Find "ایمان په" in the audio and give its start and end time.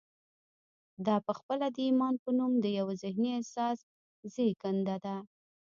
1.87-2.29